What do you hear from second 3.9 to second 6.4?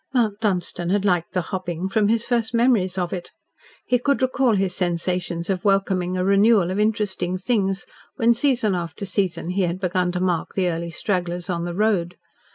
could recall his sensations of welcoming a